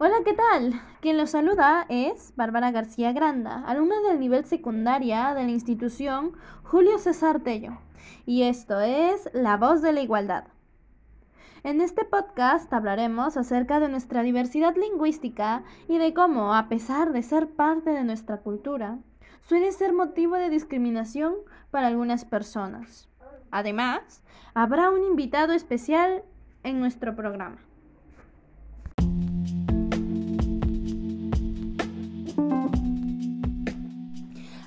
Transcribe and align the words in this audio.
Hola, 0.00 0.18
¿qué 0.24 0.32
tal? 0.32 0.80
Quien 1.00 1.16
los 1.16 1.30
saluda 1.30 1.84
es 1.88 2.32
Bárbara 2.36 2.70
García 2.70 3.12
Granda, 3.12 3.64
alumna 3.66 3.96
del 4.08 4.20
nivel 4.20 4.44
secundaria 4.44 5.34
de 5.34 5.42
la 5.42 5.50
institución 5.50 6.34
Julio 6.62 6.98
César 6.98 7.40
Tello. 7.40 7.78
Y 8.24 8.44
esto 8.44 8.78
es 8.78 9.28
La 9.32 9.56
Voz 9.56 9.82
de 9.82 9.92
la 9.92 10.00
Igualdad. 10.00 10.44
En 11.64 11.80
este 11.80 12.04
podcast 12.04 12.72
hablaremos 12.72 13.36
acerca 13.36 13.80
de 13.80 13.88
nuestra 13.88 14.22
diversidad 14.22 14.76
lingüística 14.76 15.64
y 15.88 15.98
de 15.98 16.14
cómo, 16.14 16.54
a 16.54 16.68
pesar 16.68 17.12
de 17.12 17.24
ser 17.24 17.48
parte 17.48 17.90
de 17.90 18.04
nuestra 18.04 18.36
cultura, 18.36 19.00
suele 19.40 19.72
ser 19.72 19.92
motivo 19.92 20.36
de 20.36 20.48
discriminación 20.48 21.34
para 21.72 21.88
algunas 21.88 22.24
personas. 22.24 23.08
Además, 23.50 24.22
habrá 24.54 24.90
un 24.90 25.02
invitado 25.02 25.54
especial 25.54 26.22
en 26.62 26.78
nuestro 26.78 27.16
programa. 27.16 27.67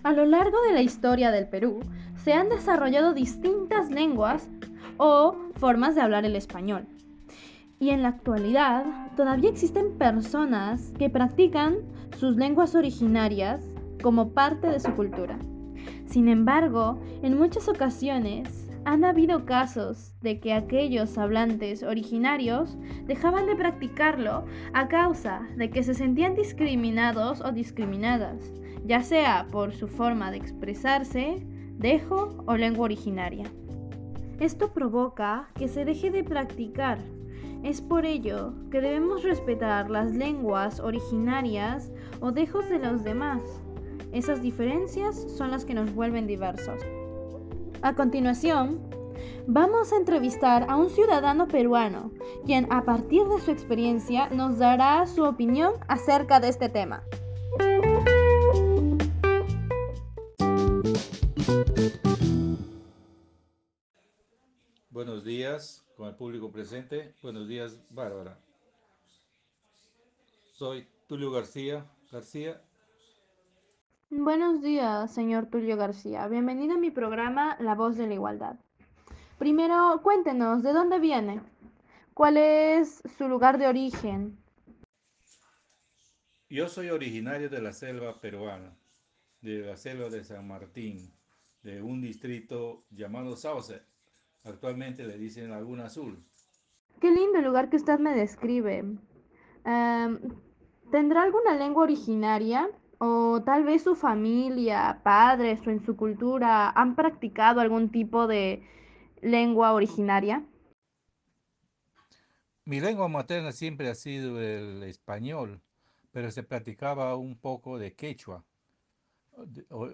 A 0.03 0.13
lo 0.13 0.25
largo 0.25 0.57
de 0.67 0.73
la 0.73 0.81
historia 0.81 1.29
del 1.29 1.47
Perú, 1.47 1.79
se 2.15 2.33
han 2.33 2.49
desarrollado 2.49 3.13
distintas 3.13 3.91
lenguas 3.91 4.49
o 4.97 5.35
formas 5.55 5.93
de 5.93 6.01
hablar 6.01 6.25
el 6.25 6.35
español. 6.35 6.87
Y 7.79 7.91
en 7.91 8.01
la 8.01 8.09
actualidad 8.09 8.83
todavía 9.15 9.49
existen 9.51 9.97
personas 9.99 10.91
que 10.97 11.09
practican 11.09 11.77
sus 12.17 12.35
lenguas 12.35 12.73
originarias 12.73 13.63
como 14.01 14.29
parte 14.29 14.67
de 14.67 14.79
su 14.79 14.91
cultura. 14.95 15.37
Sin 16.07 16.29
embargo, 16.29 16.99
en 17.21 17.37
muchas 17.37 17.67
ocasiones 17.67 18.60
han 18.85 19.03
habido 19.03 19.45
casos 19.45 20.13
de 20.21 20.39
que 20.39 20.53
aquellos 20.53 21.17
hablantes 21.17 21.83
originarios 21.83 22.77
dejaban 23.05 23.45
de 23.45 23.55
practicarlo 23.55 24.45
a 24.73 24.87
causa 24.87 25.47
de 25.55 25.69
que 25.69 25.83
se 25.83 25.93
sentían 25.93 26.35
discriminados 26.35 27.41
o 27.41 27.51
discriminadas, 27.51 28.51
ya 28.85 29.03
sea 29.03 29.47
por 29.51 29.73
su 29.73 29.87
forma 29.87 30.31
de 30.31 30.37
expresarse, 30.37 31.45
dejo 31.77 32.43
o 32.47 32.55
lengua 32.55 32.85
originaria. 32.85 33.45
Esto 34.39 34.73
provoca 34.73 35.49
que 35.55 35.67
se 35.67 35.85
deje 35.85 36.09
de 36.09 36.23
practicar. 36.23 36.97
Es 37.63 37.79
por 37.79 38.05
ello 38.05 38.55
que 38.71 38.81
debemos 38.81 39.23
respetar 39.23 39.91
las 39.91 40.15
lenguas 40.15 40.79
originarias 40.79 41.91
o 42.19 42.31
dejos 42.31 42.67
de 42.69 42.79
los 42.79 43.03
demás. 43.03 43.43
Esas 44.11 44.41
diferencias 44.41 45.15
son 45.37 45.51
las 45.51 45.63
que 45.63 45.75
nos 45.75 45.93
vuelven 45.93 46.25
diversos. 46.25 46.81
A 47.83 47.95
continuación, 47.95 48.79
vamos 49.47 49.91
a 49.91 49.97
entrevistar 49.97 50.69
a 50.69 50.75
un 50.75 50.91
ciudadano 50.91 51.47
peruano, 51.47 52.11
quien 52.45 52.71
a 52.71 52.85
partir 52.85 53.23
de 53.23 53.41
su 53.41 53.49
experiencia 53.49 54.29
nos 54.29 54.59
dará 54.59 55.07
su 55.07 55.23
opinión 55.23 55.73
acerca 55.87 56.39
de 56.39 56.49
este 56.49 56.69
tema. 56.69 57.03
Buenos 64.91 65.25
días 65.25 65.83
con 65.97 66.07
el 66.07 66.15
público 66.15 66.51
presente. 66.51 67.15
Buenos 67.23 67.47
días, 67.47 67.79
Bárbara. 67.89 68.37
Soy 70.53 70.87
Tulio 71.07 71.31
García. 71.31 71.83
García 72.11 72.61
Buenos 74.13 74.61
días, 74.61 75.13
señor 75.13 75.45
Tulio 75.45 75.77
García. 75.77 76.27
Bienvenido 76.27 76.73
a 76.73 76.77
mi 76.77 76.91
programa 76.91 77.55
La 77.61 77.75
Voz 77.75 77.95
de 77.95 78.07
la 78.07 78.13
Igualdad. 78.13 78.57
Primero, 79.39 80.01
cuéntenos, 80.03 80.63
¿de 80.63 80.73
dónde 80.73 80.99
viene? 80.99 81.41
¿Cuál 82.13 82.35
es 82.35 83.01
su 83.17 83.29
lugar 83.29 83.57
de 83.57 83.67
origen? 83.67 84.37
Yo 86.49 86.67
soy 86.67 86.89
originario 86.89 87.49
de 87.49 87.61
la 87.61 87.71
selva 87.71 88.19
peruana, 88.19 88.77
de 89.39 89.59
la 89.59 89.77
selva 89.77 90.09
de 90.09 90.25
San 90.25 90.45
Martín, 90.45 91.13
de 91.63 91.81
un 91.81 92.01
distrito 92.01 92.83
llamado 92.89 93.37
Sauce. 93.37 93.81
Actualmente 94.43 95.05
le 95.05 95.17
dicen 95.17 95.49
Laguna 95.49 95.85
Azul. 95.85 96.21
Qué 96.99 97.09
lindo 97.11 97.39
lugar 97.39 97.69
que 97.69 97.77
usted 97.77 97.97
me 97.97 98.13
describe. 98.13 98.83
Em, 99.63 100.19
¿Tendrá 100.91 101.23
alguna 101.23 101.55
lengua 101.55 101.83
originaria? 101.83 102.69
O 103.03 103.41
tal 103.43 103.63
vez 103.63 103.81
su 103.81 103.95
familia, 103.95 105.01
padres 105.01 105.65
o 105.65 105.71
en 105.71 105.83
su 105.83 105.97
cultura 105.97 106.69
han 106.69 106.95
practicado 106.95 107.59
algún 107.59 107.89
tipo 107.89 108.27
de 108.27 108.61
lengua 109.21 109.73
originaria. 109.73 110.45
Mi 112.63 112.79
lengua 112.79 113.07
materna 113.07 113.53
siempre 113.53 113.89
ha 113.89 113.95
sido 113.95 114.39
el 114.39 114.83
español, 114.83 115.59
pero 116.11 116.29
se 116.29 116.43
practicaba 116.43 117.15
un 117.15 117.35
poco 117.39 117.79
de 117.79 117.95
quechua, 117.95 118.43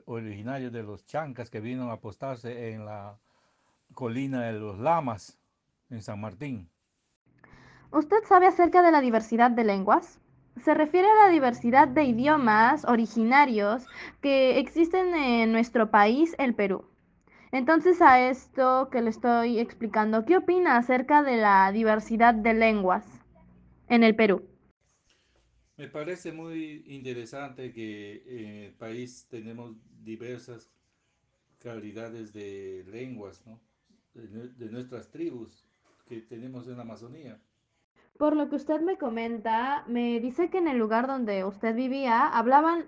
originario 0.03 0.69
de 0.69 0.83
los 0.83 1.05
chancas 1.05 1.49
que 1.49 1.61
vino 1.61 1.89
a 1.89 1.93
apostarse 1.93 2.73
en 2.73 2.83
la 2.83 3.17
colina 3.93 4.41
de 4.47 4.59
los 4.59 4.79
lamas, 4.79 5.39
en 5.89 6.01
San 6.01 6.19
Martín. 6.19 6.69
¿Usted 7.89 8.21
sabe 8.25 8.47
acerca 8.47 8.81
de 8.81 8.91
la 8.91 8.99
diversidad 8.99 9.49
de 9.49 9.63
lenguas? 9.63 10.19
Se 10.63 10.73
refiere 10.73 11.07
a 11.09 11.25
la 11.25 11.31
diversidad 11.31 11.87
de 11.87 12.03
idiomas 12.03 12.85
originarios 12.85 13.85
que 14.21 14.59
existen 14.59 15.15
en 15.15 15.51
nuestro 15.51 15.91
país, 15.91 16.35
el 16.37 16.53
Perú. 16.55 16.85
Entonces, 17.51 18.01
a 18.01 18.29
esto 18.29 18.89
que 18.91 19.01
le 19.01 19.09
estoy 19.09 19.59
explicando, 19.59 20.25
¿qué 20.25 20.37
opina 20.37 20.77
acerca 20.77 21.23
de 21.23 21.37
la 21.37 21.71
diversidad 21.71 22.33
de 22.33 22.53
lenguas 22.53 23.05
en 23.89 24.03
el 24.03 24.15
Perú? 24.15 24.43
Me 25.77 25.87
parece 25.87 26.31
muy 26.31 26.83
interesante 26.87 27.71
que 27.71 28.23
en 28.27 28.55
el 28.65 28.73
país 28.73 29.27
tenemos 29.29 29.75
diversas 30.03 30.71
calidades 31.59 32.33
de 32.33 32.83
lenguas, 32.87 33.43
de, 34.13 34.49
de 34.49 34.69
nuestras 34.71 35.11
tribus 35.11 35.65
que 36.05 36.21
tenemos 36.21 36.67
en 36.67 36.77
la 36.77 36.83
Amazonía. 36.83 37.39
Por 38.17 38.35
lo 38.35 38.49
que 38.49 38.55
usted 38.55 38.81
me 38.81 38.97
comenta, 38.97 39.83
me 39.87 40.19
dice 40.19 40.49
que 40.49 40.57
en 40.57 40.67
el 40.67 40.77
lugar 40.77 41.07
donde 41.07 41.45
usted 41.45 41.75
vivía 41.75 42.27
hablaban, 42.27 42.85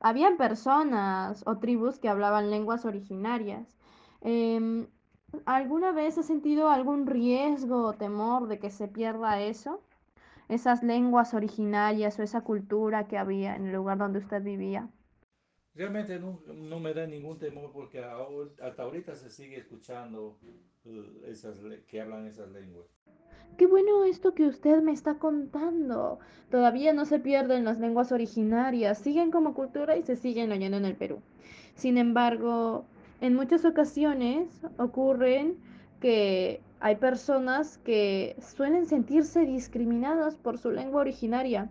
habían 0.00 0.36
personas 0.36 1.44
o 1.46 1.58
tribus 1.58 1.98
que 1.98 2.08
hablaban 2.08 2.50
lenguas 2.50 2.84
originarias. 2.84 3.76
Em, 4.20 4.88
¿alguna 5.46 5.92
vez 5.92 6.18
ha 6.18 6.22
sentido 6.24 6.70
algún 6.70 7.06
riesgo 7.06 7.84
o 7.86 7.92
temor 7.92 8.48
de 8.48 8.58
que 8.58 8.70
se 8.70 8.88
pierda 8.88 9.40
eso? 9.40 9.80
Esas 10.48 10.82
lenguas 10.82 11.34
originarias 11.34 12.18
o 12.18 12.22
esa 12.22 12.42
cultura 12.42 13.06
que 13.06 13.18
había 13.18 13.56
en 13.56 13.66
el 13.66 13.74
lugar 13.74 13.98
donde 13.98 14.18
usted 14.18 14.42
vivía. 14.42 14.88
Realmente 15.74 16.20
no, 16.20 16.40
no 16.54 16.78
me 16.78 16.94
da 16.94 17.06
ningún 17.06 17.38
temor 17.38 17.72
porque 17.72 17.98
hasta 18.00 18.82
ahorita 18.82 19.16
se 19.16 19.28
sigue 19.28 19.56
escuchando 19.56 20.38
uh, 20.84 21.24
esas, 21.26 21.58
que 21.88 22.00
hablan 22.00 22.26
esas 22.26 22.50
lenguas. 22.52 22.86
Qué 23.56 23.66
bueno 23.66 24.04
esto 24.04 24.34
que 24.34 24.46
usted 24.46 24.82
me 24.82 24.92
está 24.92 25.18
contando. 25.18 26.18
Todavía 26.50 26.92
no 26.92 27.04
se 27.04 27.18
pierden 27.18 27.64
las 27.64 27.78
lenguas 27.78 28.12
originarias, 28.12 28.98
siguen 28.98 29.30
como 29.30 29.54
cultura 29.54 29.96
y 29.96 30.02
se 30.02 30.16
siguen 30.16 30.52
oyendo 30.52 30.76
en 30.76 30.84
el 30.84 30.96
Perú. 30.96 31.20
Sin 31.74 31.98
embargo, 31.98 32.84
en 33.20 33.34
muchas 33.34 33.64
ocasiones 33.64 34.62
ocurren 34.78 35.56
que 36.00 36.60
hay 36.80 36.96
personas 36.96 37.78
que 37.78 38.36
suelen 38.40 38.86
sentirse 38.86 39.46
discriminadas 39.46 40.36
por 40.36 40.58
su 40.58 40.70
lengua 40.70 41.00
originaria. 41.00 41.68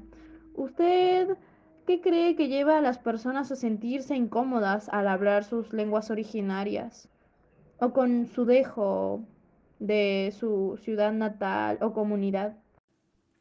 ¿Usted 0.55 1.37
qué 1.85 2.01
cree 2.01 2.35
que 2.35 2.47
lleva 2.47 2.77
a 2.77 2.81
las 2.81 2.97
personas 2.97 3.51
a 3.51 3.55
sentirse 3.55 4.15
incómodas 4.15 4.89
al 4.89 5.07
hablar 5.07 5.43
sus 5.43 5.73
lenguas 5.73 6.09
originarias? 6.09 7.09
O 7.79 7.93
con 7.93 8.27
su 8.27 8.45
dejo 8.45 9.25
de 9.79 10.33
su 10.37 10.79
ciudad 10.81 11.11
natal 11.11 11.77
o 11.81 11.93
comunidad. 11.93 12.57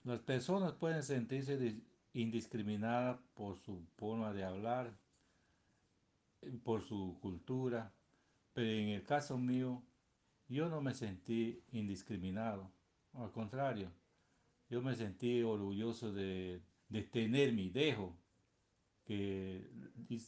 Las 0.04 0.20
personas 0.20 0.72
pueden 0.72 1.02
sentirse 1.02 1.76
indiscriminadas 2.12 3.18
por 3.34 3.56
su 3.58 3.80
forma 3.96 4.32
de 4.32 4.44
hablar, 4.44 4.92
por 6.64 6.82
su 6.82 7.18
cultura, 7.20 7.92
pero 8.52 8.70
en 8.70 8.88
el 8.88 9.04
caso 9.04 9.38
mío, 9.38 9.82
yo 10.48 10.68
no 10.68 10.80
me 10.80 10.94
sentí 10.94 11.62
indiscriminado, 11.70 12.70
al 13.14 13.30
contrario, 13.30 13.90
yo 14.68 14.82
me 14.82 14.94
sentí 14.96 15.42
orgulloso 15.42 16.12
de, 16.12 16.60
de 16.88 17.02
tener 17.02 17.52
mi 17.52 17.70
dejo, 17.70 18.16
que 19.12 20.18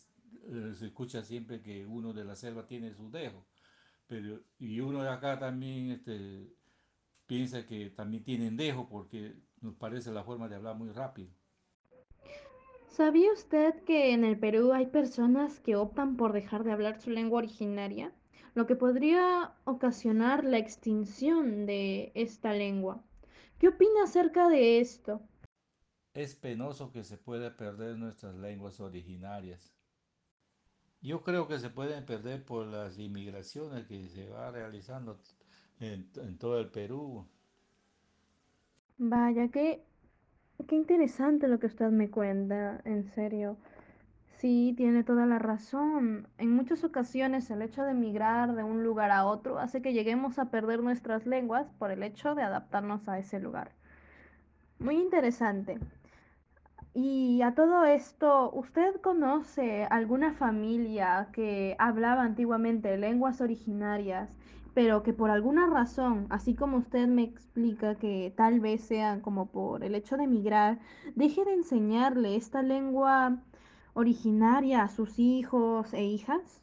se 0.74 0.86
escucha 0.86 1.22
siempre 1.22 1.62
que 1.62 1.86
uno 1.86 2.12
de 2.12 2.24
la 2.24 2.36
selva 2.36 2.66
tiene 2.66 2.94
su 2.94 3.10
dejo 3.10 3.46
pero, 4.06 4.40
y 4.58 4.80
uno 4.80 5.02
de 5.02 5.08
acá 5.08 5.38
también 5.38 5.90
este, 5.90 6.52
piensa 7.26 7.66
que 7.66 7.90
también 7.90 8.22
tienen 8.22 8.56
dejo 8.56 8.88
porque 8.88 9.34
nos 9.60 9.74
parece 9.76 10.12
la 10.12 10.24
forma 10.24 10.48
de 10.48 10.56
hablar 10.56 10.76
muy 10.76 10.90
rápido. 10.90 11.30
¿Sabía 12.88 13.32
usted 13.32 13.82
que 13.84 14.12
en 14.12 14.24
el 14.24 14.38
Perú 14.38 14.72
hay 14.72 14.86
personas 14.86 15.58
que 15.58 15.74
optan 15.74 16.16
por 16.16 16.32
dejar 16.32 16.62
de 16.64 16.72
hablar 16.72 17.00
su 17.00 17.10
lengua 17.10 17.38
originaria? 17.38 18.12
Lo 18.54 18.66
que 18.66 18.76
podría 18.76 19.52
ocasionar 19.64 20.44
la 20.44 20.58
extinción 20.58 21.66
de 21.66 22.12
esta 22.14 22.52
lengua. 22.52 23.02
¿Qué 23.58 23.68
opina 23.68 24.04
acerca 24.04 24.48
de 24.48 24.78
esto? 24.78 25.20
Es 26.14 26.36
penoso 26.36 26.92
que 26.92 27.02
se 27.02 27.18
pueda 27.18 27.56
perder 27.56 27.98
nuestras 27.98 28.36
lenguas 28.36 28.80
originarias. 28.80 29.72
Yo 31.02 31.22
creo 31.22 31.48
que 31.48 31.58
se 31.58 31.68
pueden 31.68 32.06
perder 32.06 32.44
por 32.44 32.66
las 32.66 32.98
inmigraciones 32.98 33.86
que 33.86 34.08
se 34.08 34.30
va 34.30 34.50
realizando 34.50 35.20
en, 35.80 36.08
todo 36.38 36.60
el 36.60 36.70
Perú. 36.70 37.26
Vaya, 38.96 39.48
qué, 39.48 39.84
qué 40.66 40.76
interesante 40.76 41.48
lo 41.48 41.58
que 41.58 41.66
usted 41.66 41.90
me 41.90 42.10
cuenta, 42.10 42.80
en 42.84 43.04
serio. 43.04 43.58
Sí, 44.38 44.72
tiene 44.76 45.04
toda 45.04 45.26
la 45.26 45.38
razón. 45.38 46.28
En 46.38 46.50
muchas 46.50 46.84
ocasiones 46.84 47.50
el 47.50 47.62
hecho 47.62 47.82
de 47.82 47.90
emigrar 47.90 48.54
de 48.54 48.62
un 48.62 48.84
lugar 48.84 49.10
a 49.10 49.26
otro 49.26 49.58
hace 49.58 49.82
que 49.82 49.92
lleguemos 49.92 50.38
a 50.38 50.50
perder 50.50 50.80
nuestras 50.80 51.26
lenguas 51.26 51.66
por 51.78 51.90
el 51.90 52.02
hecho 52.02 52.34
de 52.34 52.42
adaptarnos 52.42 53.08
a 53.08 53.18
ese 53.18 53.40
lugar. 53.40 53.72
Muy 54.78 54.96
interesante. 54.96 55.78
Y 56.94 57.42
a 57.42 57.54
todo 57.54 57.84
esto, 57.84 58.52
¿usted 58.52 59.00
conoce 59.00 59.84
alguna 59.84 60.32
familia 60.32 61.28
que 61.32 61.74
hablaba 61.78 62.22
antiguamente 62.22 62.96
lenguas 62.96 63.40
originarias, 63.40 64.30
pero 64.74 65.02
que 65.02 65.12
por 65.12 65.30
alguna 65.30 65.66
razón, 65.66 66.26
así 66.30 66.54
como 66.54 66.78
usted 66.78 67.08
me 67.08 67.24
explica 67.24 67.96
que 67.96 68.32
tal 68.36 68.60
vez 68.60 68.82
sea 68.84 69.20
como 69.22 69.46
por 69.46 69.82
el 69.82 69.94
hecho 69.96 70.16
de 70.16 70.24
emigrar, 70.24 70.78
deje 71.16 71.44
de 71.44 71.54
enseñarle 71.54 72.36
esta 72.36 72.62
lengua 72.62 73.38
originaria 73.94 74.82
a 74.82 74.88
sus 74.88 75.18
hijos 75.18 75.92
e 75.94 76.04
hijas? 76.04 76.62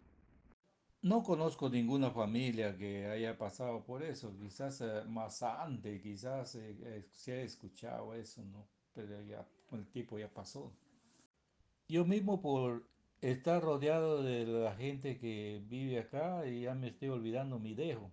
No 1.04 1.24
conozco 1.24 1.69
ninguna 1.69 2.12
familia 2.12 2.78
que 2.78 3.07
haya 3.07 3.38
pasado 3.38 3.83
por 3.83 4.01
eso. 4.04 4.33
Quizás 4.38 4.81
eh, 4.81 5.04
más 5.07 5.44
antes, 5.44 6.01
quizás 6.01 6.56
eh, 6.56 6.78
eh, 6.83 7.06
se 7.12 7.44
escuchado 7.44 8.13
eso, 8.13 8.44
¿no? 8.45 8.68
Pero 8.94 9.22
ya 9.24 9.45
el 9.79 9.88
tiempo 9.88 10.18
ya 10.19 10.29
pasó. 10.29 10.71
Yo 11.88 12.06
mismo 12.06 12.41
por 12.41 12.83
estar 13.21 13.62
rodeado 13.62 14.23
de 14.23 14.45
la 14.45 14.73
gente 14.75 15.18
que 15.18 15.62
vive 15.68 16.00
acá 16.00 16.45
y 16.47 16.62
ya 16.62 16.73
me 16.73 16.88
estoy 16.88 17.09
olvidando 17.09 17.59
mi 17.59 17.75
dejo. 17.75 18.09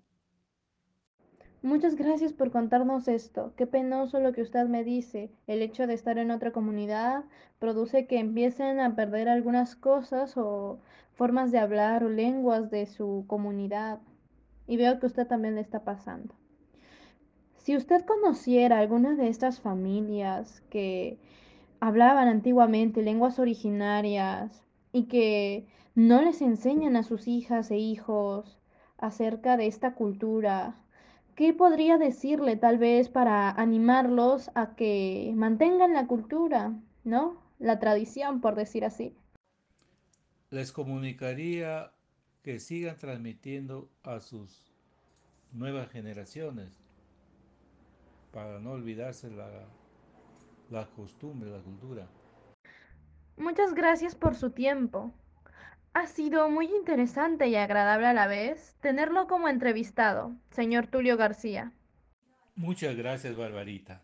Muchas 1.62 1.96
gracias 1.96 2.32
por 2.32 2.52
contarnos 2.52 3.08
esto. 3.08 3.52
Qué 3.56 3.66
penoso 3.66 4.20
lo 4.20 4.32
que 4.32 4.42
usted 4.42 4.66
me 4.66 4.84
dice. 4.84 5.30
El 5.48 5.60
hecho 5.60 5.88
de 5.88 5.94
estar 5.94 6.16
en 6.18 6.30
otra 6.30 6.52
comunidad 6.52 7.24
produce 7.58 8.06
que 8.06 8.20
empiecen 8.20 8.78
a 8.78 8.94
perder 8.94 9.28
algunas 9.28 9.74
cosas 9.74 10.36
o 10.36 10.78
formas 11.14 11.50
de 11.50 11.58
hablar 11.58 12.04
o 12.04 12.08
lenguas 12.08 12.70
de 12.70 12.86
su 12.86 13.24
comunidad. 13.26 13.98
Y 14.68 14.76
veo 14.76 15.00
que 15.00 15.06
usted 15.06 15.26
también 15.26 15.56
le 15.56 15.60
está 15.60 15.82
pasando. 15.82 16.32
Si 17.56 17.76
usted 17.76 18.04
conociera 18.04 18.78
alguna 18.78 19.16
de 19.16 19.28
estas 19.28 19.60
familias 19.60 20.62
que 20.70 21.18
hablaban 21.80 22.28
antiguamente 22.28 23.02
lenguas 23.02 23.38
originarias 23.38 24.64
y 24.92 25.04
que 25.04 25.66
no 25.94 26.22
les 26.22 26.42
enseñan 26.42 26.96
a 26.96 27.02
sus 27.02 27.28
hijas 27.28 27.70
e 27.70 27.78
hijos 27.78 28.58
acerca 28.98 29.56
de 29.56 29.66
esta 29.66 29.94
cultura, 29.94 30.74
¿qué 31.34 31.52
podría 31.52 31.98
decirle 31.98 32.56
tal 32.56 32.78
vez 32.78 33.08
para 33.08 33.50
animarlos 33.50 34.50
a 34.54 34.74
que 34.74 35.32
mantengan 35.36 35.92
la 35.92 36.06
cultura, 36.06 36.72
¿no? 37.04 37.40
La 37.58 37.78
tradición, 37.78 38.40
por 38.40 38.54
decir 38.54 38.84
así. 38.84 39.14
Les 40.50 40.72
comunicaría 40.72 41.92
que 42.42 42.58
sigan 42.58 42.96
transmitiendo 42.96 43.88
a 44.02 44.20
sus 44.20 44.72
nuevas 45.52 45.90
generaciones 45.90 46.70
para 48.32 48.58
no 48.60 48.72
olvidarse 48.72 49.30
la, 49.30 49.48
la 50.70 50.86
costumbre, 50.86 51.50
la 51.50 51.60
cultura. 51.60 52.06
Muchas 53.36 53.74
gracias 53.74 54.14
por 54.14 54.34
su 54.34 54.50
tiempo. 54.50 55.12
Ha 55.94 56.06
sido 56.06 56.48
muy 56.50 56.66
interesante 56.66 57.48
y 57.48 57.56
agradable 57.56 58.06
a 58.06 58.12
la 58.12 58.26
vez 58.26 58.76
tenerlo 58.80 59.26
como 59.26 59.48
entrevistado, 59.48 60.32
señor 60.50 60.86
Tulio 60.86 61.16
García. 61.16 61.72
Muchas 62.54 62.96
gracias, 62.96 63.36
Barbarita. 63.36 64.02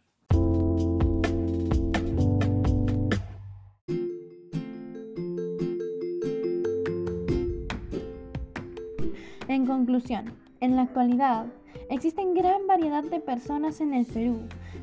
En 9.49 9.67
conclusión, 9.67 10.33
en 10.61 10.77
la 10.77 10.83
actualidad 10.83 11.47
existen 11.91 12.35
gran 12.35 12.67
variedad 12.67 13.05
de 13.05 13.21
personas 13.21 13.81
en 13.81 13.93
el 13.93 14.07
Perú 14.07 14.41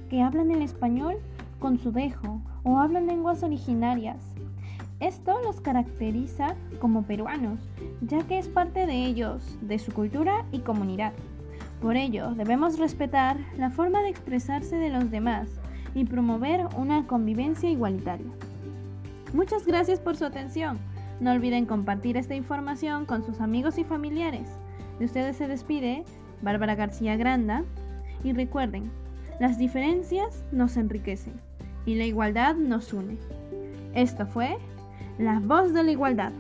que 0.09 0.21
hablan 0.21 0.51
el 0.51 0.61
español 0.61 1.17
con 1.61 1.77
su 1.77 1.93
dejo 1.93 2.41
o 2.63 2.79
hablan 2.79 3.05
lenguas 3.05 3.43
originarias. 3.43 4.17
Esto 4.99 5.39
los 5.43 5.61
caracteriza 5.61 6.55
como 6.79 7.03
peruanos, 7.03 7.59
ya 8.01 8.21
que 8.23 8.37
es 8.37 8.49
parte 8.49 8.85
de 8.85 9.05
ellos, 9.05 9.57
de 9.61 9.79
su 9.79 9.93
cultura 9.93 10.43
y 10.51 10.59
comunidad. 10.59 11.13
Por 11.81 11.95
ello, 11.95 12.33
debemos 12.35 12.77
respetar 12.77 13.37
la 13.57 13.69
forma 13.69 14.01
de 14.01 14.09
expresarse 14.09 14.75
de 14.75 14.89
los 14.89 15.09
demás 15.09 15.49
y 15.95 16.03
promover 16.03 16.67
una 16.77 17.07
convivencia 17.07 17.69
igualitaria. 17.69 18.31
Muchas 19.33 19.65
gracias 19.65 19.99
por 19.99 20.17
su 20.17 20.25
atención. 20.25 20.77
No 21.19 21.31
olviden 21.31 21.65
compartir 21.65 22.17
esta 22.17 22.35
información 22.35 23.05
con 23.05 23.23
sus 23.23 23.39
amigos 23.39 23.77
y 23.77 23.83
familiares. 23.83 24.49
De 24.99 25.05
ustedes 25.05 25.37
se 25.37 25.47
despide 25.47 26.03
Bárbara 26.41 26.75
García 26.75 27.15
Granda 27.17 27.63
y 28.23 28.33
recuerden, 28.33 28.91
las 29.39 29.57
diferencias 29.57 30.43
nos 30.51 30.77
enriquecen 30.77 31.50
y 31.85 31.95
la 31.95 32.05
igualdad 32.05 32.55
nos 32.55 32.93
une. 32.93 33.17
Esto 33.93 34.25
fue 34.25 34.57
La 35.17 35.39
Voz 35.39 35.73
de 35.73 35.83
la 35.83 35.91
Igualdad. 35.91 36.31